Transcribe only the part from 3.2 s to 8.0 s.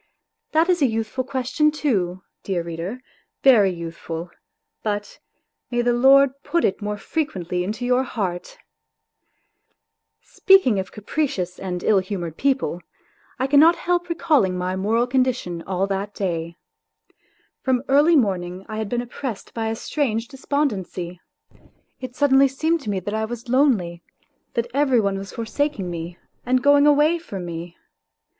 very youthful, but may the Lord put it more frequently into